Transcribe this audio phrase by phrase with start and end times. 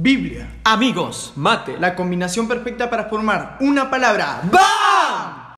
[0.00, 0.60] Biblia.
[0.62, 1.76] Amigos, mate.
[1.76, 4.42] La combinación perfecta para formar una palabra.
[4.44, 5.56] ¡BAM!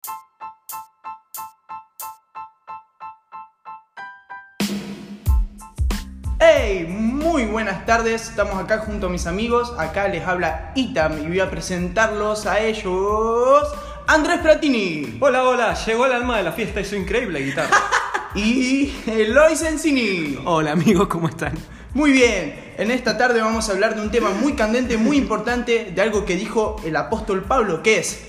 [6.38, 6.86] ¡Hey!
[6.88, 8.30] Muy buenas tardes.
[8.30, 9.74] Estamos acá junto a mis amigos.
[9.78, 13.68] Acá les habla Itam y voy a presentarlos a ellos.
[14.06, 17.76] Andrés Fratini Hola, hola, llegó el alma de la fiesta y su increíble guitarra.
[18.34, 20.38] y Eloy Sensini.
[20.46, 21.52] hola amigos, ¿cómo están?
[21.92, 25.90] Muy bien, en esta tarde vamos a hablar de un tema muy candente, muy importante,
[25.92, 28.28] de algo que dijo el apóstol Pablo, que es,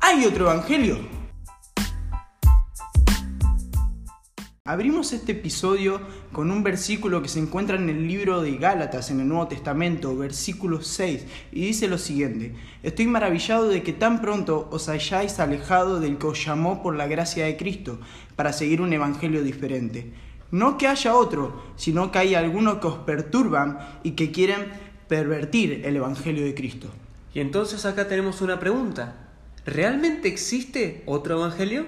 [0.00, 0.98] ¿hay otro evangelio?
[4.64, 6.00] Abrimos este episodio
[6.32, 10.16] con un versículo que se encuentra en el libro de Gálatas, en el Nuevo Testamento,
[10.16, 16.00] versículo 6, y dice lo siguiente, estoy maravillado de que tan pronto os hayáis alejado
[16.00, 18.00] del que os llamó por la gracia de Cristo,
[18.34, 20.12] para seguir un evangelio diferente
[20.50, 24.68] no que haya otro, sino que hay algunos que os perturban y que quieren
[25.08, 26.88] pervertir el Evangelio de Cristo.
[27.34, 29.14] Y entonces acá tenemos una pregunta.
[29.66, 31.86] ¿Realmente existe otro Evangelio?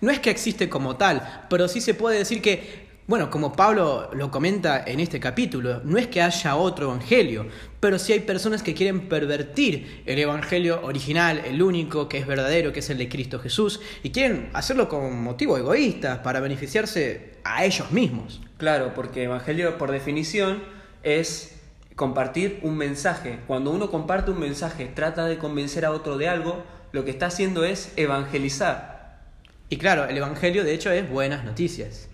[0.00, 4.10] No es que existe como tal, pero sí se puede decir que bueno, como Pablo
[4.12, 7.46] lo comenta en este capítulo, no es que haya otro evangelio,
[7.80, 12.70] pero sí hay personas que quieren pervertir el evangelio original, el único que es verdadero,
[12.70, 17.64] que es el de Cristo Jesús, y quieren hacerlo con motivo egoísta, para beneficiarse a
[17.64, 18.42] ellos mismos.
[18.58, 20.62] Claro, porque evangelio por definición
[21.02, 21.58] es
[21.96, 23.38] compartir un mensaje.
[23.46, 26.62] Cuando uno comparte un mensaje, trata de convencer a otro de algo,
[26.92, 29.22] lo que está haciendo es evangelizar.
[29.70, 32.10] Y claro, el evangelio de hecho es buenas noticias.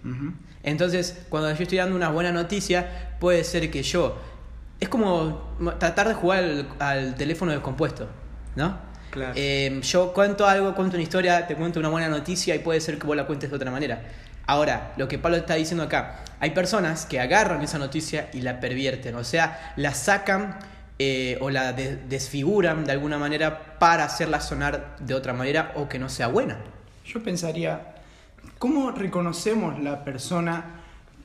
[0.64, 4.18] Entonces, cuando yo estoy dando una buena noticia, puede ser que yo.
[4.80, 8.08] Es como tratar de jugar al, teléfono descompuesto,
[8.56, 8.78] ¿no?
[9.10, 9.32] Claro.
[9.36, 12.98] Eh, yo cuento algo, cuento una historia, te cuento una buena noticia y puede ser
[12.98, 14.02] que vos la cuentes de otra manera.
[14.46, 18.60] Ahora, lo que Pablo está diciendo acá, hay personas que agarran esa noticia y la
[18.60, 20.58] pervierten, o sea, la sacan
[20.98, 25.98] eh, o la desfiguran de alguna manera para hacerla sonar de otra manera o que
[25.98, 26.58] no sea buena.
[27.06, 27.93] Yo pensaría,
[28.58, 30.80] ¿Cómo reconocemos la persona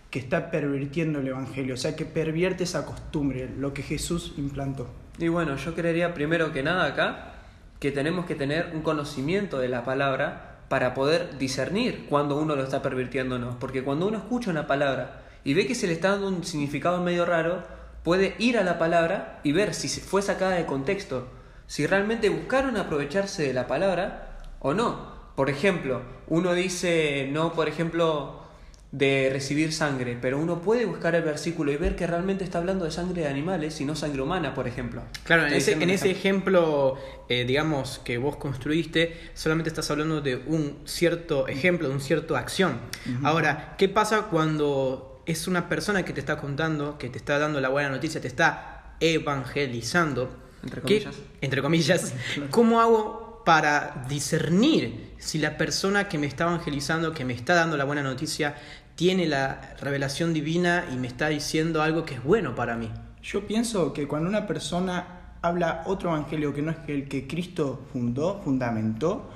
[0.09, 1.75] que está pervirtiendo el Evangelio?
[1.75, 4.87] O sea, que pervierte esa costumbre, lo que Jesús implantó.
[5.17, 7.33] Y bueno, yo creería primero que nada acá
[7.79, 12.63] que tenemos que tener un conocimiento de la palabra para poder discernir cuando uno lo
[12.63, 13.59] está pervirtiendo o no.
[13.59, 17.01] Porque cuando uno escucha una palabra y ve que se le está dando un significado
[17.01, 17.63] medio raro,
[18.03, 21.27] puede ir a la palabra y ver si fue sacada de contexto,
[21.67, 25.08] si realmente buscaron aprovecharse de la palabra o no.
[25.39, 28.43] Por ejemplo, uno dice no, por ejemplo,
[28.91, 32.83] de recibir sangre, pero uno puede buscar el versículo y ver que realmente está hablando
[32.83, 35.01] de sangre de animales y no sangre humana, por ejemplo.
[35.23, 36.97] Claro, en ese, en ese ejemplo,
[37.29, 42.35] eh, digamos, que vos construiste, solamente estás hablando de un cierto ejemplo, de un cierto
[42.35, 42.77] acción.
[43.23, 47.61] Ahora, ¿qué pasa cuando es una persona que te está contando, que te está dando
[47.61, 50.35] la buena noticia, te está evangelizando?
[50.63, 51.15] Entre comillas.
[51.39, 52.13] entre comillas,
[52.51, 57.77] ¿cómo hago para discernir si la persona que me está evangelizando, que me está dando
[57.77, 58.55] la buena noticia,
[58.95, 62.89] tiene la revelación divina y me está diciendo algo que es bueno para mí.
[63.23, 67.87] Yo pienso que cuando una persona habla otro evangelio que no es el que Cristo
[67.91, 69.29] fundó, fundamentó,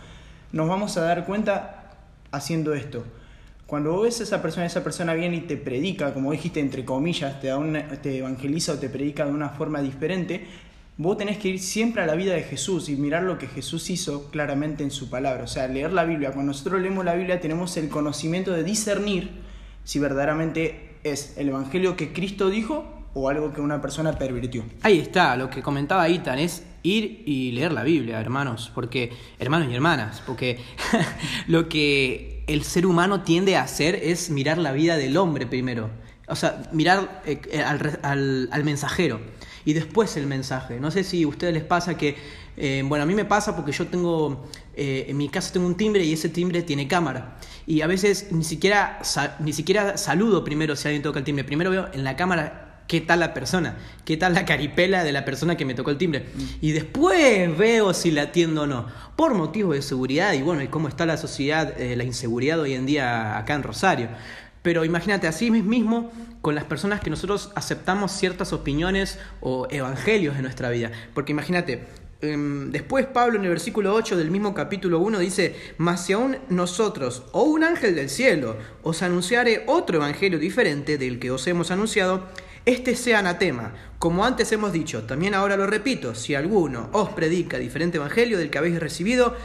[0.52, 1.92] nos vamos a dar cuenta
[2.32, 3.04] haciendo esto.
[3.66, 6.86] Cuando vos ves a esa persona, esa persona viene y te predica, como dijiste, entre
[6.86, 7.60] comillas, te, da
[8.02, 10.46] te evangeliza o te predica de una forma diferente,
[10.96, 13.90] Vos tenés que ir siempre a la vida de Jesús y mirar lo que Jesús
[13.90, 15.46] hizo claramente en su palabra.
[15.46, 16.32] O sea, leer la Biblia.
[16.32, 19.32] Cuando nosotros leemos la Biblia tenemos el conocimiento de discernir
[19.84, 24.66] si verdaderamente es el Evangelio que Cristo dijo o algo que una persona pervirtió.
[24.84, 29.72] Ahí está, lo que comentaba Itan es ir y leer la Biblia, hermanos, porque hermanos
[29.72, 30.60] y hermanas, porque
[31.48, 35.90] lo que el ser humano tiende a hacer es mirar la vida del hombre primero,
[36.28, 39.20] o sea, mirar eh, al, al mensajero
[39.66, 40.80] y después el mensaje.
[40.80, 42.16] No sé si a ustedes les pasa que,
[42.58, 45.76] eh, bueno, a mí me pasa porque yo tengo, eh, en mi casa tengo un
[45.76, 47.38] timbre y ese timbre tiene cámara.
[47.66, 49.00] Y a veces ni siquiera,
[49.40, 51.44] ni siquiera saludo primero si alguien toca el timbre.
[51.44, 55.26] Primero veo en la cámara qué tal la persona, qué tal la caripela de la
[55.26, 56.26] persona que me tocó el timbre.
[56.62, 58.88] Y después veo si la atiendo o no.
[59.16, 62.74] Por motivos de seguridad y bueno, y cómo está la sociedad, eh, la inseguridad hoy
[62.74, 64.10] en día acá en Rosario.
[64.64, 66.12] Pero imagínate, así mismo
[66.42, 70.92] con las personas que nosotros aceptamos ciertas opiniones o evangelios en nuestra vida.
[71.14, 71.84] Porque imagínate,
[72.22, 76.38] em, después Pablo en el versículo 8 del mismo capítulo 1 dice, mas si aún
[76.50, 81.70] nosotros o un ángel del cielo os anunciare otro evangelio diferente del que os hemos
[81.70, 82.28] anunciado,
[82.66, 83.74] este sea anatema.
[84.00, 88.50] Como antes hemos dicho, también ahora lo repito, si alguno os predica diferente evangelio del
[88.50, 89.36] que habéis recibido,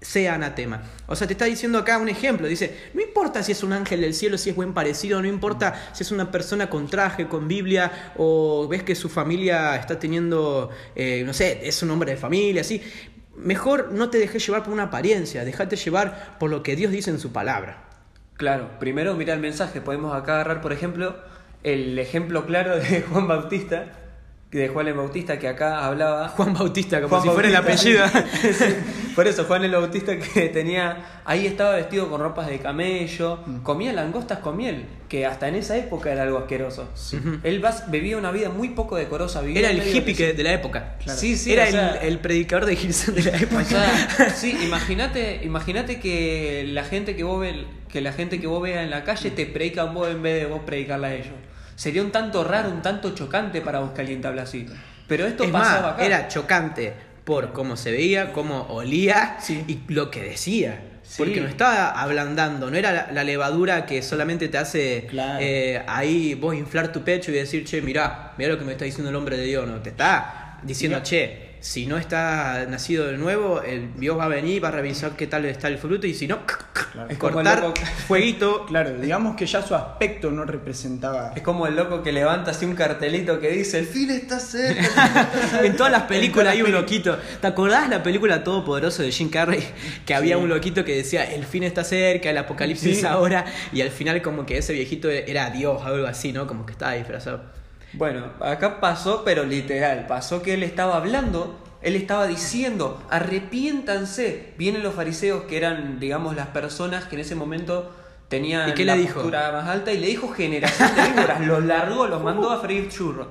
[0.00, 0.82] sea anatema.
[1.06, 2.46] O sea, te está diciendo acá un ejemplo.
[2.46, 5.90] Dice, no importa si es un ángel del cielo, si es buen parecido, no importa
[5.92, 10.70] si es una persona con traje, con Biblia, o ves que su familia está teniendo,
[10.94, 12.82] eh, no sé, es un hombre de familia, así.
[13.36, 17.10] Mejor no te dejes llevar por una apariencia, déjate llevar por lo que Dios dice
[17.10, 17.84] en su palabra.
[18.36, 19.80] Claro, primero mira el mensaje.
[19.80, 21.16] Podemos acá agarrar, por ejemplo,
[21.62, 23.92] el ejemplo claro de Juan Bautista,
[24.50, 26.28] de Juan el Bautista que acá hablaba.
[26.36, 28.04] Juan Bautista, como Juan si fuera el apellido.
[28.42, 28.64] Sí,
[29.14, 31.20] Por eso, Juan el Bautista que tenía.
[31.24, 33.58] Ahí estaba vestido con ropas de camello, Mm.
[33.62, 36.88] comía langostas con miel, que hasta en esa época era algo asqueroso.
[37.42, 39.40] Él vas- vivía una vida muy poco decorosa.
[39.40, 40.96] vivía Era el hippie que- de la época.
[41.06, 43.62] Sí, sí, Era sea- el, predicador de Gilson de la época.
[43.62, 47.44] O sea, sí, imagínate, imagínate que la gente que vos
[47.90, 50.40] que la gente que vos veas en la calle te predica a vos en vez
[50.42, 51.34] de vos predicarla a ellos.
[51.76, 54.66] Sería un tanto raro, un tanto chocante para vos que alguien te habla así.
[55.06, 56.04] Pero esto es pasaba más, acá.
[56.04, 56.92] era chocante
[57.24, 59.62] por cómo se veía, cómo olía Sí.
[59.68, 60.80] y lo que decía.
[61.02, 61.14] Sí.
[61.18, 65.38] Porque no estaba ablandando, no era la, la levadura que solamente te hace Claro.
[65.40, 68.84] eh, ahí vos inflar tu pecho y decir, che, mirá, mirá lo que me está
[68.84, 71.04] diciendo el hombre de Dios, no, te está diciendo, Mirá.
[71.04, 75.12] che, si no está nacido de nuevo, el Dios va a venir, va a revisar
[75.16, 76.38] qué tal está el fruto y si no,
[77.08, 78.66] Es como el cortar loco- fueguito.
[78.68, 81.32] Claro, digamos que ya su aspecto no representaba.
[81.36, 84.80] Es como el loco que levanta así un cartelito que dice, el fin está cerca.
[84.80, 85.66] el fin está cerca".
[85.66, 87.18] En todas las películas hay un loquito.
[87.40, 89.66] ¿Te acordás la película Todopoderoso de Jim Carrey?
[90.04, 90.42] Que había Sí.
[90.42, 92.98] un loquito que decía, el fin está cerca, el apocalipsis Sí.
[92.98, 93.44] es ahora.
[93.72, 96.46] Y al final como que ese viejito era Dios, algo así, ¿no?
[96.46, 97.42] Como que estaba disfrazado.
[97.92, 104.54] Bueno, acá pasó, pero literal, pasó que él estaba hablando, él estaba diciendo, arrepiéntanse.
[104.58, 107.90] Vienen los fariseos que eran, digamos, las personas que en ese momento
[108.28, 109.22] tenían ¿Y qué la le dijo?
[109.22, 113.28] más alta y le dijo generación de víboras, los largó, los mandó a freír churros.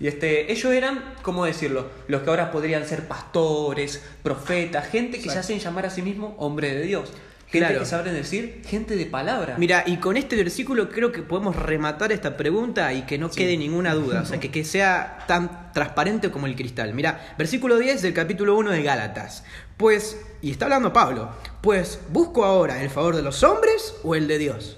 [0.00, 1.86] Y este, ellos eran, ¿cómo decirlo?
[2.08, 6.34] Los que ahora podrían ser pastores, profetas, gente que se hacen llamar a sí mismo
[6.38, 7.12] hombre de Dios.
[7.54, 7.80] Gente Claro.
[7.80, 9.56] que saben decir, gente de palabra.
[9.58, 13.56] Mira, y con este versículo creo que podemos rematar esta pregunta y que no quede
[13.56, 16.94] ninguna duda, o sea, que, que sea tan transparente como el cristal.
[16.94, 19.44] Mira, versículo 10 del capítulo 1 de Gálatas.
[19.76, 21.30] Pues, y está hablando Pablo,
[21.60, 24.76] pues, ¿busco ahora el favor de los hombres o el de Dios?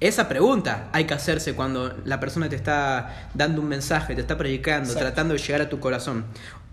[0.00, 4.36] Esa pregunta hay que hacerse cuando la persona te está dando un mensaje, te está
[4.38, 5.06] predicando, Exacto.
[5.06, 6.24] tratando de llegar a tu corazón.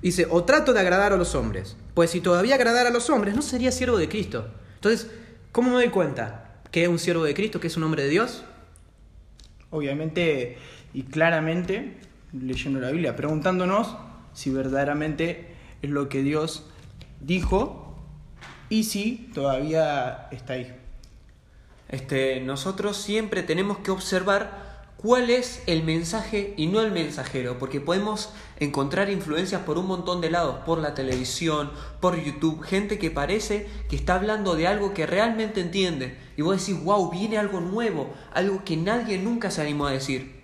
[0.02, 1.76] Dice, o trato de agradar a los hombres.
[1.96, 4.48] Pues si todavía agradara a los hombres, no sería siervo de Cristo.
[4.86, 5.10] Entonces,
[5.52, 8.10] ¿cómo me doy cuenta que es un siervo de Cristo, que es un hombre de
[8.10, 8.44] Dios?
[9.72, 10.60] Obviamente
[10.94, 11.98] y claramente,
[12.32, 13.96] leyendo la Biblia, preguntándonos
[14.36, 16.70] si verdaderamente es lo que Dios
[17.20, 17.98] dijo
[18.70, 20.72] y si todavía está ahí.
[21.90, 24.65] Este, nosotros siempre tenemos que observar
[25.06, 30.20] cuál es el mensaje y no el mensajero, porque podemos encontrar influencias por un montón
[30.20, 31.70] de lados, por la televisión,
[32.00, 36.58] por YouTube, gente que parece que está hablando de algo que realmente entiende, y vos
[36.60, 40.44] decís, wow, viene algo nuevo, algo que nadie nunca se animó a decir.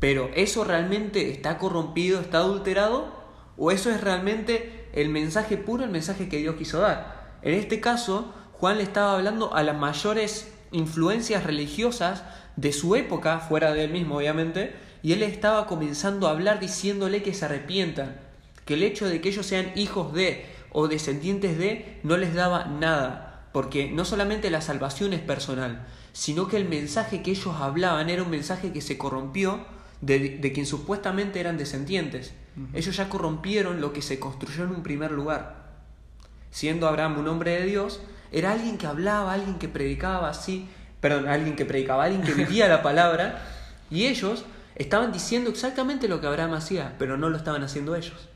[0.00, 3.12] Pero ¿eso realmente está corrompido, está adulterado?
[3.58, 7.36] ¿O eso es realmente el mensaje puro, el mensaje que Dios quiso dar?
[7.42, 12.24] En este caso, Juan le estaba hablando a las mayores influencias religiosas
[12.58, 17.22] de su época, fuera de él mismo obviamente, y él estaba comenzando a hablar diciéndole
[17.22, 18.16] que se arrepientan,
[18.64, 22.64] que el hecho de que ellos sean hijos de o descendientes de no les daba
[22.64, 28.10] nada, porque no solamente la salvación es personal, sino que el mensaje que ellos hablaban
[28.10, 29.64] era un mensaje que se corrompió
[30.00, 32.34] de, de quien supuestamente eran descendientes.
[32.74, 35.68] Ellos ya corrompieron lo que se construyó en un primer lugar.
[36.50, 38.00] Siendo Abraham un hombre de Dios,
[38.32, 40.68] era alguien que hablaba, alguien que predicaba así,
[41.00, 43.40] perdón, alguien que predicaba, alguien que vivía la palabra,
[43.90, 48.28] y ellos estaban diciendo exactamente lo que Abraham hacía, pero no lo estaban haciendo ellos.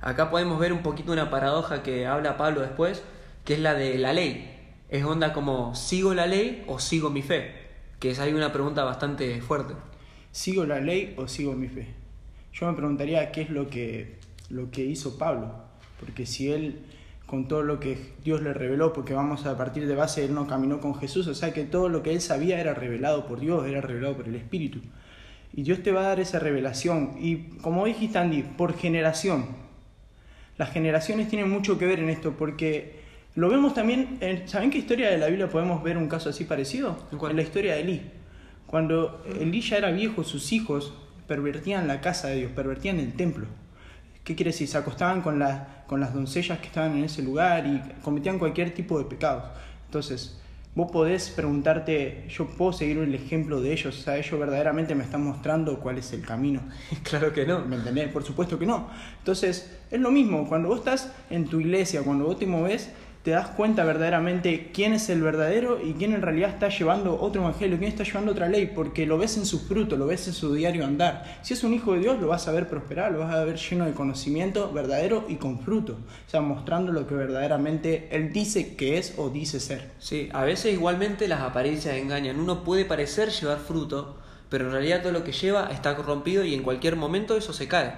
[0.00, 3.02] Acá podemos ver un poquito una paradoja que habla Pablo después,
[3.44, 4.50] que es la de la ley.
[4.90, 7.54] Es onda como, ¿sigo la ley o sigo mi fe?
[8.00, 9.74] Que es ahí una pregunta bastante fuerte.
[10.30, 11.94] ¿Sigo la ley o sigo mi fe?
[12.52, 14.18] Yo me preguntaría qué es lo que,
[14.50, 15.54] lo que hizo Pablo,
[15.98, 16.84] porque si él,
[17.26, 20.46] con todo lo que Dios le reveló, porque vamos a partir de base, él no
[20.46, 23.66] caminó con Jesús, o sea que todo lo que él sabía era revelado por Dios,
[23.66, 24.80] era revelado por el Espíritu.
[25.52, 29.46] Y Dios te va a dar esa revelación, y como dijiste Andy, por generación.
[30.58, 33.00] Las generaciones tienen mucho que ver en esto, porque
[33.34, 36.44] lo vemos también, en, ¿saben qué historia de la Biblia podemos ver un caso así
[36.44, 36.96] parecido?
[37.10, 37.30] ¿En cuál?
[37.32, 38.02] En la historia de Elí.
[38.66, 40.92] Cuando Elí ya era viejo, sus hijos
[41.26, 43.46] pervertían la casa de Dios, pervertían el templo.
[44.24, 44.68] ¿Qué quiere decir?
[44.68, 48.72] Se acostaban con, la- con las doncellas que estaban en ese lugar y cometían cualquier
[48.74, 49.44] tipo de pecados.
[49.86, 50.38] Entonces,
[50.74, 55.04] vos podés preguntarte, yo puedo seguir el ejemplo de ellos, o sea, ellos verdaderamente me
[55.04, 56.60] están mostrando cuál es el camino.
[57.02, 57.64] claro que no.
[57.64, 58.08] ¿Me entendés?
[58.08, 58.88] Por supuesto que no.
[59.18, 62.90] Entonces, es lo mismo, cuando vos estás en tu iglesia, cuando vos te moves,
[63.24, 67.40] te das cuenta verdaderamente quién es el verdadero y quién en realidad está llevando otro
[67.40, 70.34] evangelio, quién está llevando otra ley, porque lo ves en su fruto, lo ves en
[70.34, 71.38] su diario andar.
[71.40, 73.56] Si es un hijo de Dios, lo vas a ver prosperar, lo vas a ver
[73.56, 78.76] lleno de conocimiento verdadero y con fruto, o sea, mostrando lo que verdaderamente él dice
[78.76, 79.92] que es o dice ser.
[79.98, 82.38] Sí, a veces igualmente las apariencias engañan.
[82.38, 84.18] Uno puede parecer llevar fruto,
[84.50, 87.68] pero en realidad todo lo que lleva está corrompido y en cualquier momento eso se
[87.68, 87.94] cae.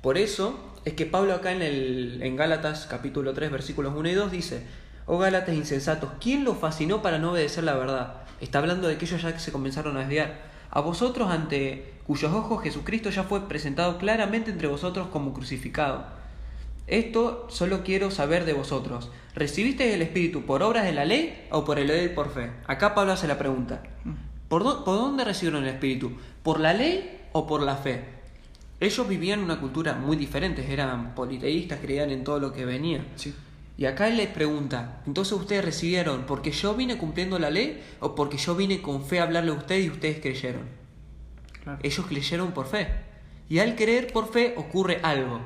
[0.00, 4.14] Por eso es que Pablo acá en, el, en Gálatas capítulo 3 versículos 1 y
[4.14, 4.66] 2 dice,
[5.06, 8.22] oh Gálatas insensatos, ¿quién los fascinó para no obedecer la verdad?
[8.40, 10.48] Está hablando de aquellos ya que se comenzaron a desviar.
[10.70, 16.06] A vosotros ante cuyos ojos Jesucristo ya fue presentado claramente entre vosotros como crucificado.
[16.86, 19.10] Esto solo quiero saber de vosotros.
[19.34, 22.50] ¿Recibisteis el Espíritu por obras de la ley o por el por fe?
[22.66, 23.82] Acá Pablo hace la pregunta.
[24.48, 26.12] ¿Por, ¿Por dónde recibieron el Espíritu?
[26.42, 28.19] ¿Por la ley o por la fe?
[28.80, 33.06] Ellos vivían una cultura muy diferente, eran politeístas, creían en todo lo que venía.
[33.16, 33.34] Sí.
[33.76, 38.14] Y acá él les pregunta, entonces ustedes recibieron porque yo vine cumpliendo la ley o
[38.14, 40.68] porque yo vine con fe a hablarle a ustedes y ustedes creyeron.
[41.62, 41.78] Claro.
[41.82, 42.88] Ellos creyeron por fe.
[43.48, 45.40] Y al creer por fe ocurre algo.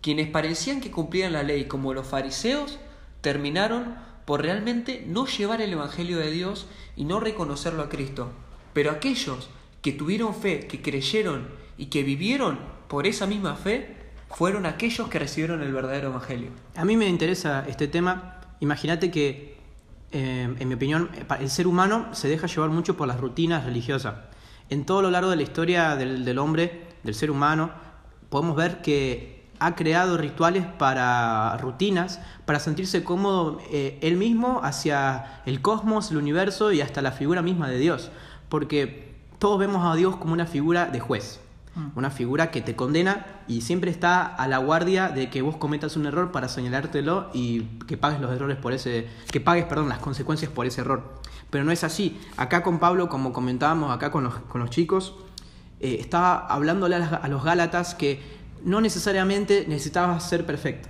[0.00, 2.78] Quienes parecían que cumplían la ley como los fariseos
[3.20, 6.66] terminaron por realmente no llevar el Evangelio de Dios
[6.96, 8.30] y no reconocerlo a Cristo.
[8.74, 9.48] Pero aquellos
[9.80, 12.58] que tuvieron fe, que creyeron y que vivieron
[12.88, 13.96] por esa misma fe,
[14.28, 16.50] fueron aquellos que recibieron el verdadero Evangelio.
[16.76, 18.40] A mí me interesa este tema.
[18.60, 19.56] Imagínate que,
[20.12, 21.08] eh, en mi opinión,
[21.40, 24.14] el ser humano se deja llevar mucho por las rutinas religiosas.
[24.68, 27.70] En todo lo largo de la historia del, del hombre, del ser humano,
[28.28, 35.40] podemos ver que ha creado rituales para rutinas, para sentirse cómodo eh, él mismo hacia
[35.46, 38.10] el cosmos, el universo y hasta la figura misma de Dios.
[38.48, 41.40] Porque todos vemos a Dios como una figura de juez,
[41.94, 45.96] una figura que te condena y siempre está a la guardia de que vos cometas
[45.96, 49.98] un error para señalártelo y que pagues los errores por ese, que pagues, perdón, las
[49.98, 51.20] consecuencias por ese error.
[51.50, 52.20] Pero no es así.
[52.36, 55.14] Acá con Pablo, como comentábamos acá con los, con los chicos,
[55.80, 58.20] eh, estaba hablándole a, a los Gálatas que
[58.64, 60.88] no necesariamente necesitabas ser perfecto.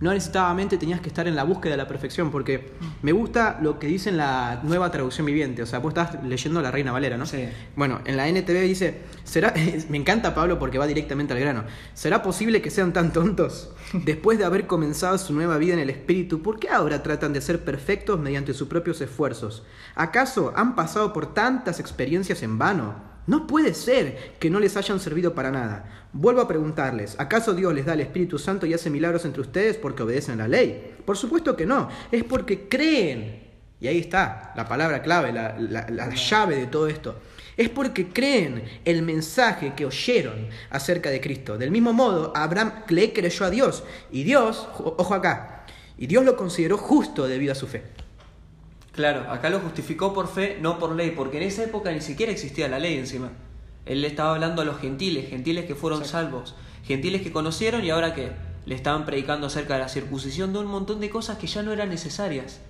[0.00, 2.72] No necesariamente tenías que estar en la búsqueda de la perfección, porque
[3.02, 5.62] me gusta lo que dice en la nueva traducción viviente.
[5.62, 7.26] O sea, vos estás leyendo la Reina Valera, ¿no?
[7.26, 7.48] Sí.
[7.76, 9.54] Bueno, en la NTV dice, será,
[9.88, 11.64] me encanta Pablo porque va directamente al grano.
[11.94, 13.72] ¿Será posible que sean tan tontos?
[13.92, 17.40] Después de haber comenzado su nueva vida en el Espíritu, ¿por qué ahora tratan de
[17.40, 19.64] ser perfectos mediante sus propios esfuerzos?
[19.94, 23.13] ¿Acaso han pasado por tantas experiencias en vano?
[23.26, 26.08] No puede ser que no les hayan servido para nada.
[26.12, 29.76] Vuelvo a preguntarles, ¿acaso Dios les da el Espíritu Santo y hace milagros entre ustedes
[29.76, 30.94] porque obedecen la ley?
[31.04, 33.42] Por supuesto que no, es porque creen.
[33.80, 37.18] Y ahí está la palabra clave, la, la- la llave de todo esto.
[37.56, 41.56] Es porque creen el mensaje que oyeron acerca de Cristo.
[41.56, 45.64] Del mismo modo, Abraham le creyó a Dios y Dios, ojo acá,
[45.96, 47.82] y Dios lo consideró justo debido a su fe.
[48.94, 52.30] Claro, acá lo justificó por fe, no por ley, porque en esa época ni siquiera
[52.30, 53.32] existía la ley encima.
[53.86, 57.90] Él le estaba hablando a los gentiles, gentiles que fueron salvos, gentiles que conocieron y
[57.90, 58.30] ahora que
[58.66, 61.72] le estaban predicando acerca de la circuncisión, de un montón de cosas que ya no
[61.72, 62.60] eran necesarias,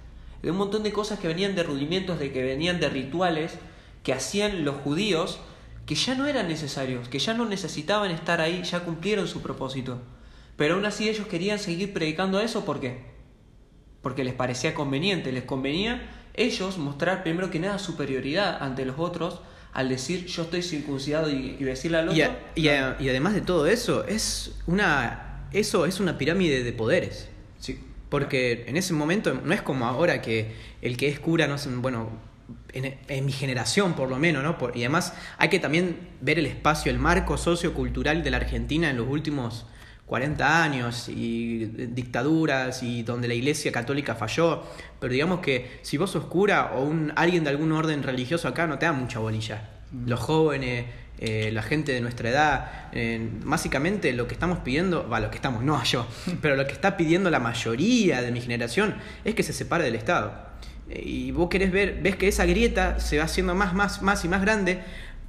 [0.42, 3.58] de un montón de cosas que venían de rudimentos, de que venían de rituales
[4.02, 5.40] que hacían los judíos,
[5.84, 10.00] que ya no eran necesarios, que ya no necesitaban estar ahí, ya cumplieron su propósito.
[10.56, 13.13] Pero aún así ellos querían seguir predicando eso, ¿por qué?
[14.04, 19.40] Porque les parecía conveniente, les convenía ellos mostrar primero que nada superioridad ante los otros
[19.72, 22.16] al decir yo estoy circuncidado y, y decirle al otro.
[22.16, 26.62] Y, a- y a- y además de todo eso, es una, eso es una pirámide
[26.62, 27.28] de poderes.
[27.58, 27.80] Sí.
[28.08, 31.70] Porque en ese momento no es como ahora que el que es cura, no sé,
[31.70, 32.10] bueno,
[32.72, 34.58] en, en mi generación por lo menos, ¿no?
[34.58, 38.90] Por- y además hay que también ver el espacio, el marco sociocultural de la Argentina
[38.90, 39.66] en los últimos
[40.06, 44.62] 40 años y dictaduras y donde la iglesia católica falló.
[45.00, 48.66] Pero digamos que si vos sos cura o un, alguien de algún orden religioso acá
[48.66, 49.70] no te da mucha bolilla.
[50.06, 50.86] Los jóvenes,
[51.18, 55.36] eh, la gente de nuestra edad, eh, básicamente lo que estamos pidiendo, va, lo que
[55.36, 56.06] estamos, no yo,
[56.42, 59.94] pero lo que está pidiendo la mayoría de mi generación es que se separe del
[59.94, 60.34] Estado.
[60.90, 64.24] Eh, Y vos querés ver, ves que esa grieta se va haciendo más, más, más
[64.24, 64.80] y más grande,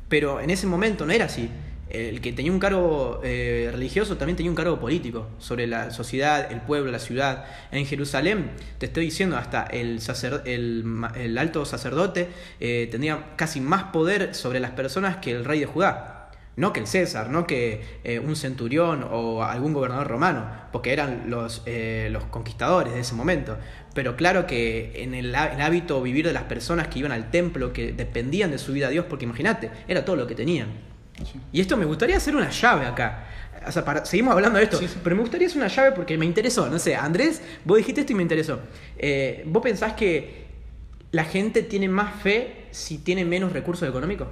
[0.10, 1.50] pero en ese momento no era así.
[1.90, 6.52] El que tenía un cargo eh, religioso también tenía un cargo político sobre la sociedad,
[6.52, 7.46] el pueblo, la ciudad.
[7.72, 10.84] En Jerusalén, te estoy diciendo, hasta el, sacer- el,
[11.16, 12.28] el alto sacerdote
[12.60, 16.32] eh, tenía casi más poder sobre las personas que el rey de Judá.
[16.58, 21.30] No que el César, no que eh, un centurión o algún gobernador romano, porque eran
[21.30, 23.58] los, eh, los conquistadores de ese momento.
[23.94, 27.74] Pero claro que en el, el hábito vivir de las personas que iban al templo,
[27.74, 30.95] que dependían de su vida a Dios, porque imagínate, era todo lo que tenían.
[31.24, 31.40] Sí.
[31.52, 33.28] Y esto me gustaría hacer una llave acá.
[33.68, 34.98] O sea, para- seguimos hablando de esto, Sí, sí.
[35.04, 36.68] pero me gustaría hacer una llave porque me interesó.
[36.70, 38.60] No sé, Andrés, vos dijiste esto y me interesó.
[38.98, 40.46] Eh, ¿Vos pensás que
[41.12, 44.28] la gente tiene más fe si tiene menos recursos económicos?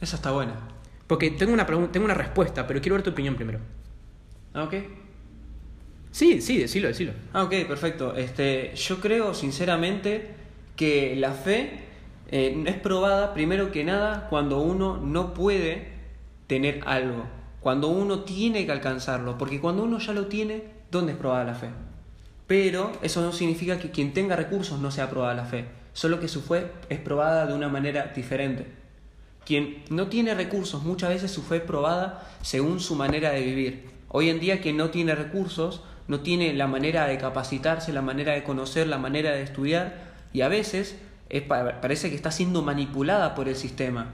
[0.00, 0.54] Esa está buena.
[1.06, 3.60] Porque tengo una, tengo una respuesta, pero quiero ver tu opinión primero.
[4.52, 4.74] Ah, ok.
[6.10, 7.12] Sí, sí, decilo, decilo.
[7.32, 8.14] Ah, ok, perfecto.
[8.16, 10.30] Este, yo creo sinceramente
[10.76, 11.83] que la fe
[12.36, 15.86] eh, es probada primero que nada cuando uno no puede
[16.48, 17.26] tener algo,
[17.60, 21.54] cuando uno tiene que alcanzarlo, porque cuando uno ya lo tiene, ¿dónde es probada la
[21.54, 21.68] fe?
[22.48, 26.26] Pero eso no significa que quien tenga recursos no sea probada la fe, solo que
[26.26, 28.66] su fe es probada de una manera diferente.
[29.46, 33.90] Quien no tiene recursos, muchas veces su fe es probada según su manera de vivir.
[34.08, 38.32] Hoy en día quien no tiene recursos no tiene la manera de capacitarse, la manera
[38.32, 40.96] de conocer, la manera de estudiar y a veces
[41.28, 44.12] es pa- parece que está siendo manipulada por el sistema.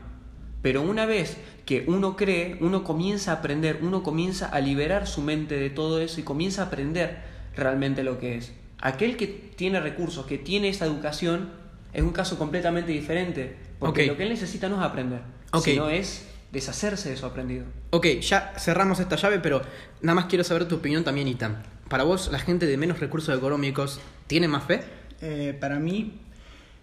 [0.63, 5.23] Pero una vez que uno cree, uno comienza a aprender, uno comienza a liberar su
[5.23, 7.19] mente de todo eso y comienza a aprender
[7.57, 8.53] realmente lo que es.
[8.81, 11.51] Aquel que tiene recursos, que tiene esa educación,
[11.93, 13.57] es un caso completamente diferente.
[13.79, 15.21] Porque lo que él necesita no es aprender,
[15.63, 17.65] sino es deshacerse de su aprendido.
[17.91, 19.63] Ok, ya cerramos esta llave, pero
[20.03, 21.63] nada más quiero saber tu opinión también, Itan.
[21.89, 24.83] Para vos, la gente de menos recursos económicos tiene más fe?
[25.23, 26.21] Eh, para mí,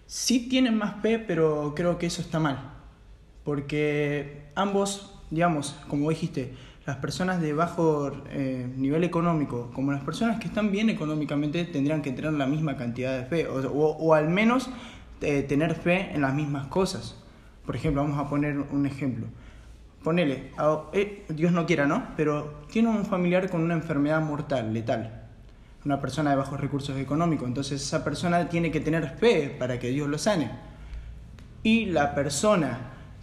[0.08, 2.72] sí tienen más fe, pero creo que eso está mal.
[3.44, 6.54] Porque ambos, digamos, como dijiste,
[6.86, 12.02] las personas de bajo eh, nivel económico, como las personas que están bien económicamente, tendrían
[12.02, 14.70] que tener la misma cantidad de fe, o al menos
[15.22, 17.16] eh, tener fe en las mismas cosas.
[17.66, 19.26] Por ejemplo, vamos a poner un ejemplo.
[20.04, 22.08] Ponele, a- eh, Dios no quiera, ¿no?
[22.16, 25.27] Pero tiene un familiar con una enfermedad mortal, letal
[25.88, 27.48] una persona de bajos recursos económicos.
[27.48, 30.50] Entonces esa persona tiene que tener fe para que Dios lo sane.
[31.62, 32.78] Y la persona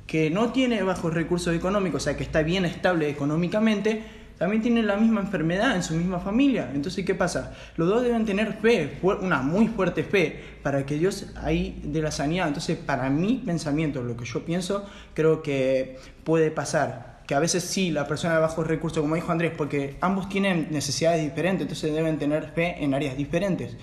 [0.08, 4.02] que no tiene bajos recursos económicos, o sea, que está bien estable económicamente,
[4.40, 6.72] también tiene la misma enfermedad en su misma familia.
[6.74, 7.54] Entonces, ¿qué pasa?
[7.78, 12.10] Los dos deben tener fe, una muy fuerte fe, para que Dios ahí dé la
[12.10, 12.48] sanidad.
[12.48, 17.15] Entonces, para mi pensamiento, lo que yo pienso, creo que puede pasar.
[17.28, 20.68] Que a veces sí, la persona de bajos recursos, como dijo Andrés, porque ambos tienen
[20.72, 23.76] necesidades diferentes, entonces deben tener fe en áreas diferentes.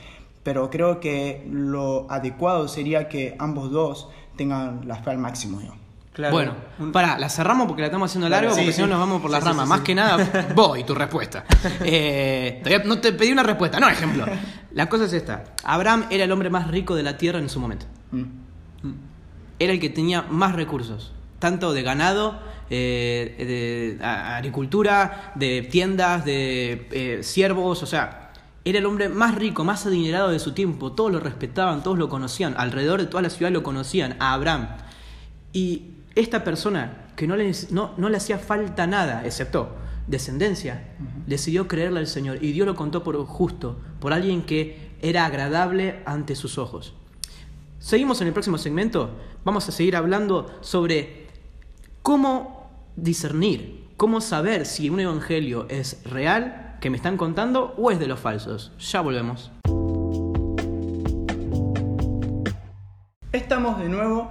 [0.45, 5.61] Pero creo que lo adecuado sería que ambos dos tengan la fe al máximo.
[6.13, 6.33] Claro.
[6.35, 6.55] Bueno,
[6.93, 9.23] pará, la cerramos porque la estamos haciendo Claro, largo, sí, porque si no nos vamos
[9.23, 9.65] por las Sí, sí, ramas.
[9.65, 9.85] sí, Más sí.
[9.87, 11.45] que nada, vos y tu respuesta.
[11.85, 14.27] Eh, todavía no te pedí una respuesta, no ejemplo.
[14.73, 15.45] La cosa es esta.
[15.65, 17.87] Abraham era el hombre más rico de la tierra en su momento.
[18.11, 18.25] Mm.
[19.59, 22.39] Era el que tenía más recursos, tanto de ganado,
[22.71, 28.31] eh, de agricultura, de tiendas, de eh, siervos, o sea,
[28.65, 30.93] era el hombre más rico, más adinerado de su tiempo.
[30.93, 34.69] Todos lo respetaban, todos lo conocían, alrededor de toda la ciudad lo conocían, a Abraham.
[35.53, 39.75] Y esta persona, que no le, no, no le hacía falta nada, excepto
[40.07, 40.95] descendencia,
[41.27, 46.03] decidió creerle al Señor y Dios lo contó por justo, por alguien que era agradable
[46.07, 46.95] ante sus ojos.
[47.81, 49.11] Seguimos en el próximo segmento,
[49.45, 51.22] vamos a seguir hablando sobre
[52.03, 58.01] cómo discernir, cómo saber si un evangelio es real, que me están contando, o es
[58.01, 58.73] de los falsos.
[58.79, 59.53] Ya volvemos.
[63.31, 64.31] Estamos de nuevo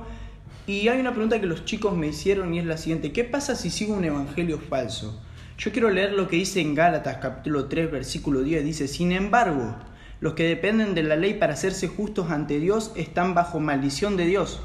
[0.67, 3.13] y hay una pregunta que los chicos me hicieron y es la siguiente.
[3.13, 5.21] ¿Qué pasa si sigo un evangelio falso?
[5.57, 8.65] Yo quiero leer lo que dice en Gálatas capítulo 3 versículo 10.
[8.65, 9.75] Dice, sin embargo,
[10.19, 14.25] los que dependen de la ley para hacerse justos ante Dios están bajo maldición de
[14.25, 14.61] Dios.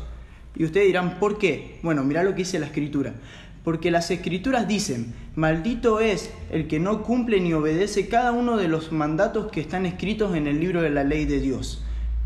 [0.56, 1.78] Y ustedes dirán, ¿por qué?
[1.82, 3.14] Bueno, mirá lo que dice la escritura.
[3.62, 8.68] Porque las escrituras dicen, maldito es el que no cumple ni obedece cada uno de
[8.68, 11.82] los mandatos que están escritos en el libro de la ley de Dios.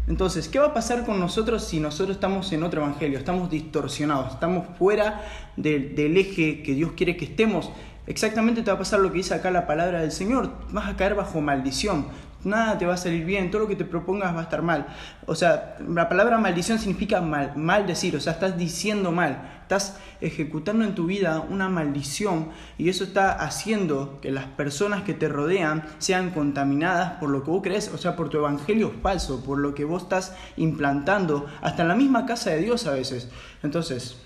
[0.07, 3.19] Entonces, ¿qué va a pasar con nosotros si nosotros estamos en otro evangelio?
[3.19, 5.25] Estamos distorsionados, estamos fuera
[5.57, 7.71] del, del eje que Dios quiere que estemos.
[8.07, 10.51] Exactamente te va a pasar lo que dice acá la palabra del Señor.
[10.73, 12.07] Vas a caer bajo maldición.
[12.43, 14.87] Nada te va a salir bien, todo lo que te propongas va a estar mal.
[15.27, 19.99] O sea, la palabra maldición significa mal, mal decir, o sea, estás diciendo mal, estás
[20.23, 22.49] ejecutando en tu vida una maldición
[22.79, 27.51] y eso está haciendo que las personas que te rodean sean contaminadas por lo que
[27.51, 31.83] vos crees, o sea, por tu evangelio falso, por lo que vos estás implantando, hasta
[31.83, 33.29] en la misma casa de Dios a veces.
[33.63, 34.17] Entonces,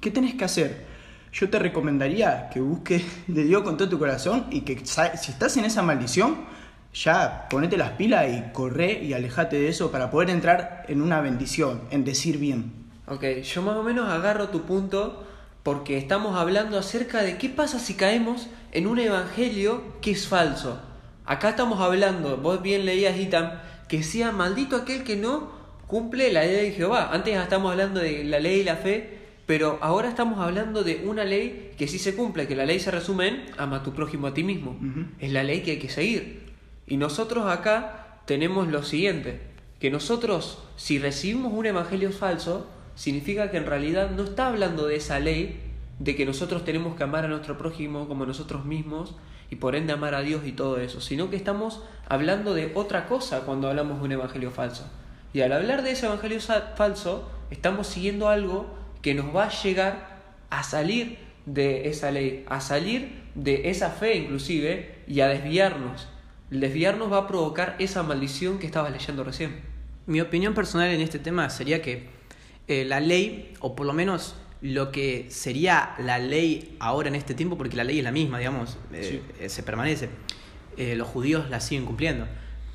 [0.00, 0.86] ¿qué tenés que hacer?
[1.32, 5.56] Yo te recomendaría que busques de Dios con todo tu corazón y que si estás
[5.56, 6.57] en esa maldición,
[6.94, 11.20] ya ponete las pilas y corre y alejate de eso para poder entrar en una
[11.20, 12.72] bendición, en decir bien.
[13.06, 15.24] Ok, yo más o menos agarro tu punto,
[15.62, 20.80] porque estamos hablando acerca de qué pasa si caemos en un evangelio que es falso.
[21.24, 23.50] Acá estamos hablando, vos bien leías Itam,
[23.86, 25.50] que sea maldito aquel que no
[25.86, 27.10] cumple la ley de Jehová.
[27.12, 31.24] Antes estamos hablando de la ley y la fe, pero ahora estamos hablando de una
[31.24, 34.26] ley que sí se cumple, que la ley se resume en ama a tu prójimo
[34.26, 34.78] a ti mismo.
[35.18, 36.47] Es la ley que hay que seguir.
[36.88, 39.40] Y nosotros acá tenemos lo siguiente,
[39.78, 44.96] que nosotros si recibimos un evangelio falso, significa que en realidad no está hablando de
[44.96, 45.60] esa ley
[45.98, 49.16] de que nosotros tenemos que amar a nuestro prójimo como nosotros mismos
[49.50, 53.06] y por ende amar a Dios y todo eso, sino que estamos hablando de otra
[53.06, 54.88] cosa cuando hablamos de un evangelio falso.
[55.32, 56.38] Y al hablar de ese evangelio
[56.76, 58.66] falso, estamos siguiendo algo
[59.02, 60.20] que nos va a llegar
[60.50, 66.08] a salir de esa ley, a salir de esa fe inclusive y a desviarnos.
[66.50, 69.60] Desviarnos va a provocar esa maldición que estabas leyendo recién.
[70.06, 72.08] Mi opinión personal en este tema sería que
[72.66, 77.34] eh, la ley, o por lo menos lo que sería la ley ahora en este
[77.34, 80.08] tiempo, porque la ley es la misma, digamos, eh, eh, se permanece,
[80.76, 82.28] los judíos la siguen cumpliendo,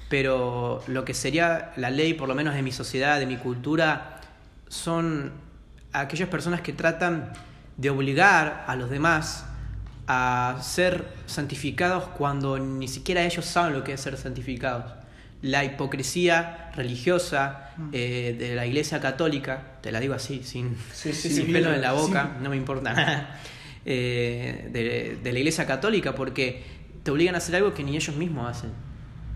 [0.09, 4.19] pero lo que sería la ley, por lo menos de mi sociedad, de mi cultura,
[4.67, 5.31] son
[5.93, 7.31] aquellas personas que tratan
[7.77, 9.45] de obligar a los demás
[10.07, 14.91] a ser santificados cuando ni siquiera ellos saben lo que es ser santificados.
[15.41, 17.89] La hipocresía religiosa mm.
[17.91, 20.75] eh, de la Iglesia Católica, te la digo así, sin,
[21.51, 23.39] pelo en la boca, no me importa nada,
[23.85, 26.63] eh, de, de la Iglesia Católica, porque
[27.03, 28.71] te obligan a hacer algo que ni ellos mismos hacen.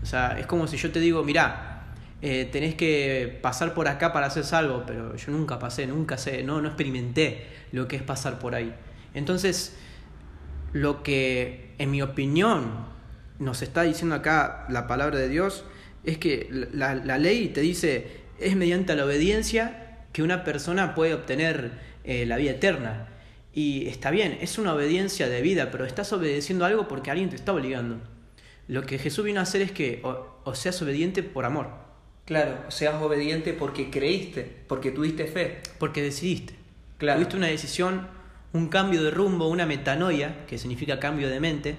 [0.02, 1.78] O sea, es como si yo te digo, mirá,
[2.20, 6.42] eh, tenés que pasar por acá para hacer salvo, pero yo nunca pasé, nunca sé,
[6.42, 8.74] no, no experimenté lo que es pasar por ahí.
[9.14, 9.76] Entonces,
[10.72, 12.86] lo que en mi opinión
[13.38, 15.64] nos está diciendo acá la palabra de Dios
[16.04, 18.06] es que la, ley te dice,
[18.38, 21.72] es mediante la obediencia que una persona puede obtener
[22.04, 23.08] eh, la vida eterna.
[23.52, 27.36] Y está bien, es una obediencia de vida, pero estás obedeciendo algo porque alguien te
[27.36, 28.00] está obligando.
[28.68, 31.88] Lo que Jesús vino a hacer es que o seas obediente por amor.
[32.28, 35.62] Claro, seas obediente porque creíste, porque tuviste fe.
[35.78, 36.54] Porque decidiste.
[36.98, 37.20] Claro.
[37.20, 38.06] Tuviste una decisión,
[38.52, 41.76] un cambio de rumbo, una metanoia, que significa cambio de mente,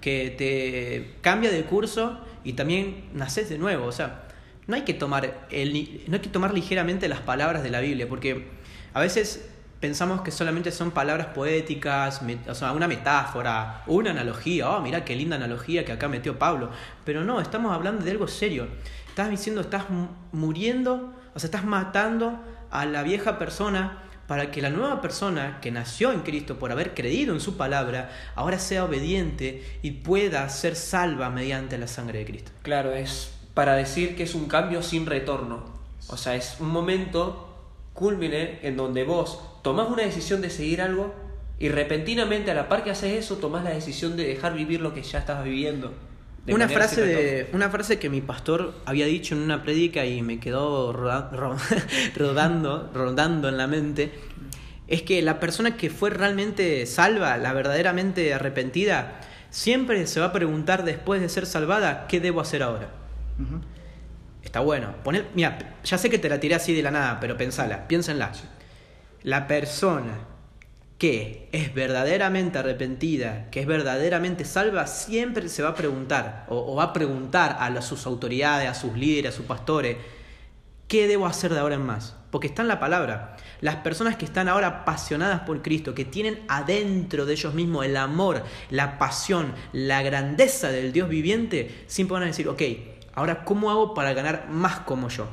[0.00, 3.86] que te cambia de curso y también naces de nuevo.
[3.86, 4.28] O sea,
[4.66, 8.08] no hay que tomar, el, no hay que tomar ligeramente las palabras de la Biblia,
[8.08, 8.48] porque
[8.94, 9.48] a veces
[9.80, 14.70] pensamos que solamente son palabras poéticas, o sea, una metáfora, una analogía.
[14.70, 16.70] Oh, mira qué linda analogía que acá metió Pablo.
[17.04, 18.68] Pero no, estamos hablando de algo serio.
[19.08, 19.84] Estás diciendo, estás
[20.32, 25.70] muriendo, o sea, estás matando a la vieja persona para que la nueva persona que
[25.70, 30.76] nació en Cristo por haber creído en su palabra, ahora sea obediente y pueda ser
[30.76, 32.50] salva mediante la sangre de Cristo.
[32.62, 35.64] Claro, es para decir que es un cambio sin retorno.
[36.08, 37.54] O sea, es un momento
[37.94, 41.14] culmine en donde vos tomás una decisión de seguir algo
[41.58, 44.92] y repentinamente a la par que haces eso tomás la decisión de dejar vivir lo
[44.92, 45.94] que ya estabas viviendo
[46.48, 50.38] una frase, de, una frase que mi pastor había dicho en una prédica y me
[50.38, 50.92] quedó
[52.16, 54.12] rodando, rodando en la mente,
[54.88, 60.32] es que la persona que fue realmente salva, la verdaderamente arrepentida, siempre se va a
[60.32, 62.90] preguntar después de ser salvada, ¿qué debo hacer ahora?
[64.42, 64.94] Está bueno.
[65.02, 68.32] Poner, mira, ya sé que te la tiré así de la nada, pero pensala, piénsenla.
[69.22, 70.35] La persona
[70.98, 76.84] que es verdaderamente arrepentida, que es verdaderamente salva, siempre se va a preguntar o, va
[76.84, 79.98] a preguntar a sus autoridades, a sus líderes, a sus pastores,
[80.88, 82.16] ¿qué debo hacer de ahora en más?
[82.30, 83.36] Porque está en la palabra.
[83.60, 87.96] Las personas que están ahora apasionadas por Cristo, que tienen adentro de ellos mismos el
[87.96, 92.62] amor, la pasión, la grandeza del Dios viviente, siempre van a decir, ok,
[93.14, 95.28] ahora ¿cómo hago para ganar más como yo?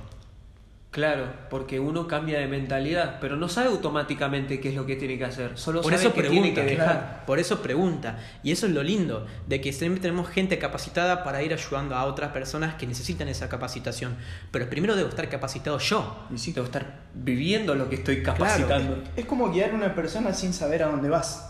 [0.94, 5.18] Claro, porque uno cambia de mentalidad, pero no sabe automáticamente qué es lo que tiene
[5.18, 7.24] que hacer, solo por sabe eso que tiene que dejar.
[7.26, 11.42] Por eso pregunta, y eso es lo lindo, de que siempre tenemos gente capacitada para
[11.42, 14.16] ir ayudando a otras personas que necesitan esa capacitación,
[14.52, 16.28] pero primero debo estar capacitado yo.
[16.30, 19.02] Y debo estar viviendo lo que estoy capacitando.
[19.16, 21.50] es, como guiar a una persona sin saber a dónde vas.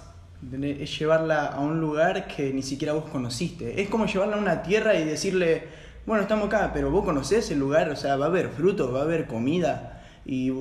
[0.61, 3.81] Es llevarla a un lugar que ni siquiera vos conociste.
[3.81, 7.59] Es como llevarla a una tierra y decirle bueno, estamos acá, pero vos conocés el
[7.59, 10.03] lugar, o sea, va a haber fruto, va a haber comida.
[10.25, 10.51] Y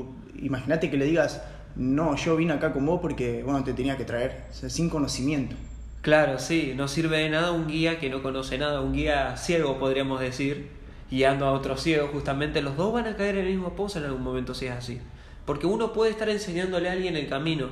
[0.40, 1.42] imagínate que le digas,
[1.76, 4.88] no, yo vine acá con vos porque, bueno, te tenía que traer, o sea, sin
[4.88, 5.56] conocimiento.
[6.00, 9.78] Claro, sí, no sirve de nada un guía que no conoce nada, un guía ciego
[9.78, 10.68] podríamos decir,
[11.10, 14.06] guiando a otro ciego, justamente los dos van a caer en el mismo pozo en
[14.06, 15.00] algún momento si es así.
[15.44, 17.68] Porque uno puede estar enseñándole a alguien el camino,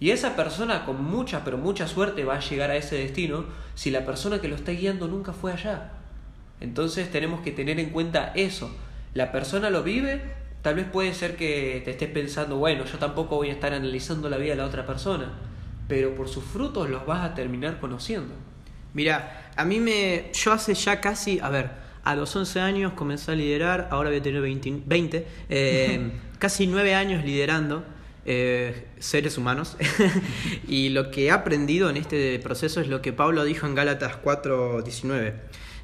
[0.00, 3.44] y esa persona con mucha, pero mucha suerte va a llegar a ese destino
[3.74, 5.92] si la persona que lo está guiando nunca fue allá.
[6.60, 8.74] Entonces tenemos que tener en cuenta eso.
[9.14, 10.20] La persona lo vive
[10.62, 14.28] tal vez puede ser que te estés pensando, bueno, yo tampoco voy a estar analizando
[14.28, 15.32] la vida de la otra persona,
[15.86, 18.34] pero por sus frutos los vas a terminar conociendo.
[18.94, 20.30] Mira, a mí me.
[20.32, 21.38] Yo hace ya casi.
[21.40, 21.70] A ver,
[22.04, 24.82] a los 11 años comencé a liderar, ahora voy a tener 20.
[24.84, 27.84] 20 eh, casi 9 años liderando.
[28.30, 29.78] eh, seres humanos
[30.68, 34.18] y lo que he aprendido en este proceso es lo que Pablo dijo en Gálatas
[34.22, 35.32] 4:19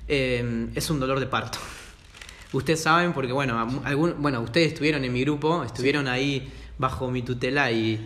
[0.09, 1.59] Eh, es un dolor de parto.
[2.53, 7.23] Ustedes saben porque bueno algún- bueno ustedes estuvieron en mi grupo estuvieron ahí bajo mi
[7.23, 8.01] tutela y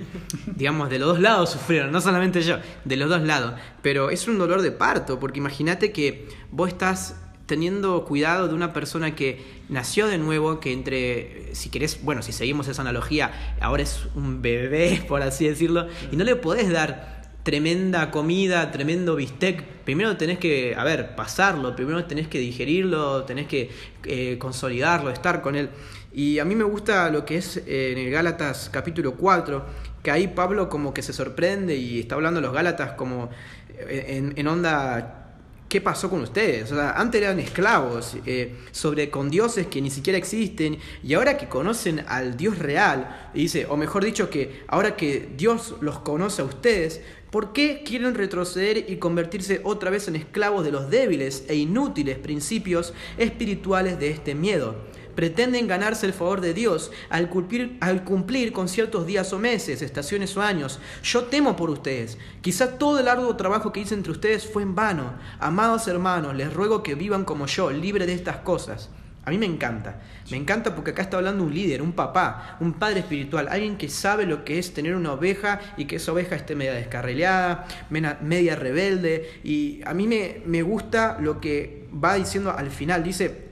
[0.57, 3.55] digamos de los dos lados sufrieron no solamente yo de los dos lados.
[3.83, 8.73] Pero es un dolor de parto porque imagínate que vos estás teniendo cuidado de una
[8.75, 13.83] persona que nació de nuevo, que entre, si querés, bueno, si seguimos esa analogía, ahora
[13.83, 17.18] es un bebé, por así decirlo, y no le podés dar
[17.49, 19.65] tremenda comida, tremendo bistec.
[19.83, 23.71] Primero tenés que, a ver, pasarlo, primero tenés que digerirlo, tenés que
[24.05, 25.71] eh, consolidarlo, estar con él.
[26.13, 29.65] Y a mí me gusta lo que es eh, en el Gálatas capítulo 4,
[30.03, 33.31] que ahí Pablo como que se sorprende y está hablando a los Gálatas como
[33.79, 35.28] eh, en, en onda
[35.69, 36.73] ¿Qué pasó con ustedes?
[36.73, 41.37] O sea, antes eran esclavos, eh, sobre con dioses que ni siquiera existen, y ahora
[41.37, 45.99] que conocen al Dios real, y dice, o mejor dicho, que ahora que Dios los
[45.99, 50.89] conoce a ustedes, ¿por qué quieren retroceder y convertirse otra vez en esclavos de los
[50.89, 54.75] débiles e inútiles principios espirituales de este miedo?
[55.19, 59.83] Pretenden ganarse el favor de Dios al cumplir, al cumplir con ciertos días o meses,
[59.83, 60.79] estaciones o años.
[61.03, 62.19] Yo temo por ustedes.
[62.41, 65.15] Quizá todo el arduo trabajo que hice entre ustedes fue en vano.
[65.41, 68.91] Amados hermanos, les ruego que vivan como yo, libre de estas cosas.
[69.25, 70.01] A mí me encanta.
[70.31, 73.89] Me encanta porque acá está hablando un líder, un papá, un padre espiritual, alguien que
[73.89, 78.19] sabe lo que es tener una oveja y que esa oveja esté media descarrileada, mena-
[78.23, 79.41] media rebelde.
[79.43, 83.03] Y a mí me, me gusta lo que va diciendo al final.
[83.03, 83.48] Dice,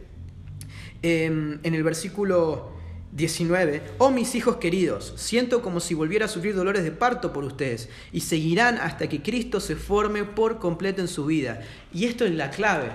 [1.06, 2.72] em, en el versículo
[3.12, 7.44] 19, oh mis hijos queridos, siento como si volviera a sufrir dolores de parto por
[7.44, 11.62] ustedes y seguirán hasta que Cristo se forme por completo en su vida.
[11.92, 12.90] Y esto es la clave.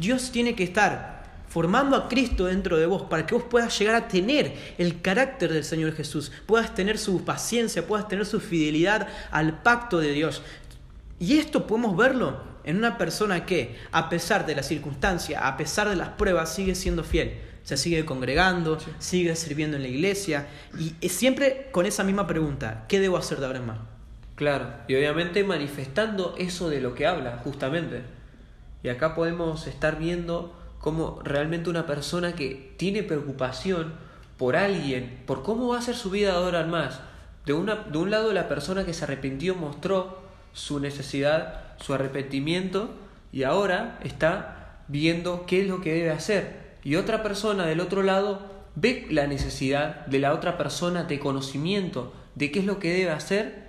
[0.00, 3.94] Dios tiene que estar formando a Cristo dentro de vos para que vos puedas llegar
[3.94, 9.08] a tener el carácter del Señor Jesús, puedas tener su paciencia, puedas tener su fidelidad
[9.30, 10.42] al pacto de Dios.
[11.20, 15.88] Y esto podemos verlo en una persona que, a pesar de la circunstancia, a pesar
[15.88, 17.40] de las pruebas, sigue siendo fiel.
[17.62, 22.98] Se sigue congregando, sigue sirviendo en la iglesia y siempre con esa misma pregunta, ¿qué
[22.98, 23.78] debo hacer de ahora en más?
[24.34, 28.02] Claro, y obviamente manifestando eso de lo que habla, justamente.
[28.82, 33.92] Y acá podemos estar viendo cómo realmente una persona que tiene preocupación
[34.38, 37.00] por alguien, por cómo va a ser su vida ahora en más.
[37.46, 40.21] De, una, de un lado la persona que se arrepintió mostró
[40.52, 42.94] su necesidad, su arrepentimiento,
[43.32, 46.72] y ahora está viendo qué es lo que debe hacer.
[46.84, 52.12] Y otra persona del otro lado ve la necesidad de la otra persona de conocimiento,
[52.34, 53.62] de qué es lo que debe hacer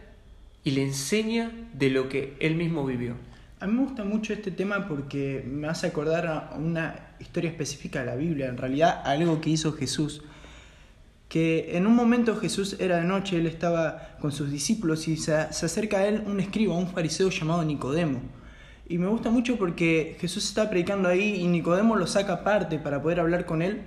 [0.64, 3.16] y le enseña de lo que él mismo vivió.
[3.60, 8.02] A mí me gusta mucho este tema porque me hace acordar a una historia específica
[8.02, 10.22] de la Biblia, en realidad algo que hizo Jesús.
[11.34, 15.52] Que en un momento Jesús era de noche, él estaba con sus discípulos y se,
[15.52, 18.22] se acerca a él un escriba, un fariseo llamado Nicodemo.
[18.88, 23.02] Y me gusta mucho porque Jesús está predicando ahí y Nicodemo lo saca aparte para
[23.02, 23.82] poder hablar con él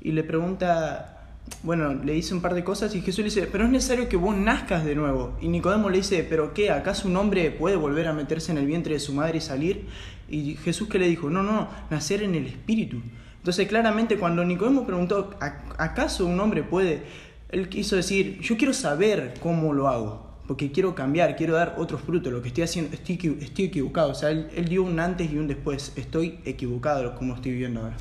[0.00, 3.64] y le pregunta, bueno, le dice un par de cosas y Jesús le dice, pero
[3.64, 5.36] es necesario que vos nazcas de nuevo.
[5.40, 6.70] Y Nicodemo le dice, pero ¿qué?
[6.70, 9.86] ¿Acaso un hombre puede volver a meterse en el vientre de su madre y salir?
[10.28, 13.02] Y Jesús que le dijo, no, no, nacer en el espíritu.
[13.46, 17.02] Entonces claramente cuando Nicodemo preguntó, ¿a- ¿acaso un hombre puede?
[17.50, 21.96] Él quiso decir, yo quiero saber cómo lo hago, porque quiero cambiar, quiero dar otro
[21.96, 23.14] fruto, lo que estoy haciendo, estoy
[23.66, 24.10] equivocado.
[24.10, 27.82] O sea, él, él dio un antes y un después, estoy equivocado como estoy viviendo
[27.82, 27.94] ahora.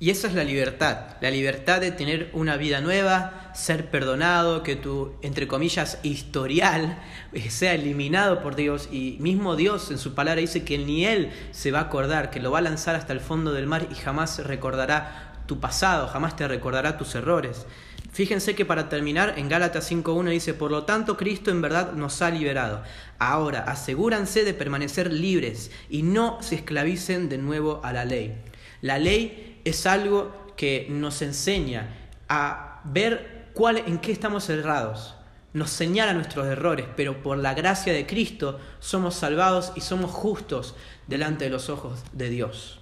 [0.00, 4.76] Y esa es la libertad, la libertad de tener una vida nueva, ser perdonado, que
[4.76, 7.02] tu, entre comillas, historial
[7.48, 8.88] sea eliminado por Dios.
[8.92, 12.38] Y mismo Dios en su palabra dice que ni Él se va a acordar, que
[12.38, 16.36] lo va a lanzar hasta el fondo del mar y jamás recordará tu pasado, jamás
[16.36, 17.66] te recordará tus errores.
[18.12, 22.22] Fíjense que para terminar, en Gálatas 5.1 dice, por lo tanto Cristo en verdad nos
[22.22, 22.82] ha liberado.
[23.18, 28.36] Ahora, asegúranse de permanecer libres y no se esclavicen de nuevo a la ley.
[28.80, 31.94] La ley es algo que nos enseña
[32.28, 35.14] a ver cuál, en qué estamos errados.
[35.52, 40.74] Nos señala nuestros errores, pero por la gracia de Cristo somos salvados y somos justos
[41.06, 42.80] delante de los ojos de Dios.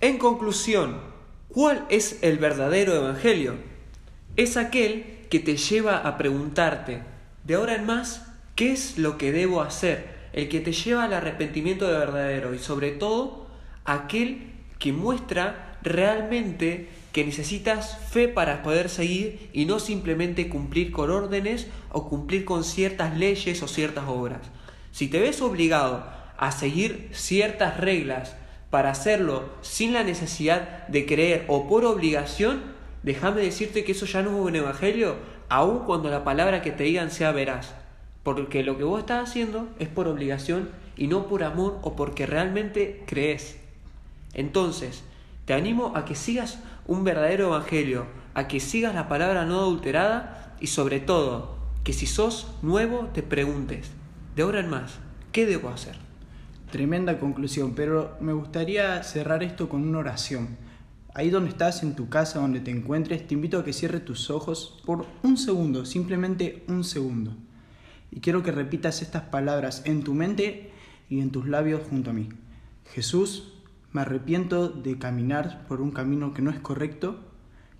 [0.00, 1.00] En conclusión,
[1.48, 3.54] ¿cuál es el verdadero evangelio?
[4.36, 7.00] Es aquel que te lleva a preguntarte,
[7.44, 10.14] de ahora en más, ¿Qué es lo que debo hacer?
[10.34, 13.46] El que te lleva al arrepentimiento de verdadero y sobre todo
[13.86, 21.10] aquel que muestra realmente que necesitas fe para poder seguir y no simplemente cumplir con
[21.10, 24.42] órdenes o cumplir con ciertas leyes o ciertas obras.
[24.90, 28.36] Si te ves obligado a seguir ciertas reglas
[28.68, 32.71] para hacerlo sin la necesidad de creer o por obligación,
[33.02, 35.16] déjame decirte que eso ya no es un evangelio,
[35.48, 37.74] aun cuando la palabra que te digan sea veraz.
[38.22, 42.26] Porque lo que vos estás haciendo es por obligación y no por amor o porque
[42.26, 43.58] realmente crees.
[44.34, 45.02] Entonces,
[45.44, 50.56] te animo a que sigas un verdadero evangelio, a que sigas la palabra no adulterada
[50.60, 53.90] y sobre todo, que si sos nuevo te preguntes,
[54.36, 54.94] de ahora en más,
[55.32, 55.96] ¿qué debo hacer?
[56.70, 60.56] Tremenda conclusión, pero me gustaría cerrar esto con una oración.
[61.14, 64.30] Ahí donde estás, en tu casa, donde te encuentres, te invito a que cierres tus
[64.30, 67.36] ojos por un segundo, simplemente un segundo.
[68.10, 70.70] Y quiero que repitas estas palabras en tu mente
[71.10, 72.30] y en tus labios junto a mí.
[72.94, 73.52] Jesús,
[73.92, 77.20] me arrepiento de caminar por un camino que no es correcto.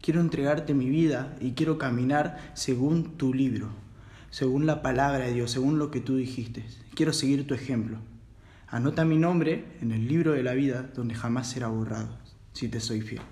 [0.02, 3.70] Quiero entregarte mi vida y quiero caminar según tu libro,
[4.28, 6.66] según la palabra de Dios, según lo que tú dijiste.
[6.94, 7.96] Quiero seguir tu ejemplo.
[8.68, 12.18] Anota mi nombre en el libro de la vida donde jamás será borrado,
[12.52, 13.22] si te soy fiel.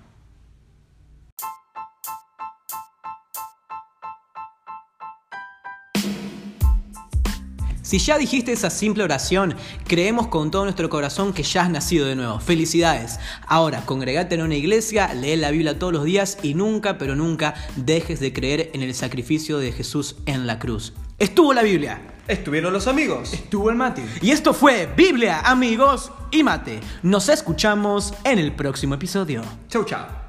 [7.91, 9.53] Si ya dijiste esa simple oración,
[9.85, 12.39] creemos con todo nuestro corazón que ya has nacido de nuevo.
[12.39, 13.19] Felicidades.
[13.47, 17.53] Ahora, congregate en una iglesia, lee la Biblia todos los días y nunca, pero nunca
[17.75, 20.93] dejes de creer en el sacrificio de Jesús en la cruz.
[21.19, 22.10] Estuvo la Biblia.
[22.27, 23.33] Estuvieron los amigos.
[23.33, 24.03] Estuvo el mate.
[24.21, 26.79] Y esto fue Biblia, amigos y mate.
[27.03, 29.41] Nos escuchamos en el próximo episodio.
[29.67, 30.20] Chau, chau.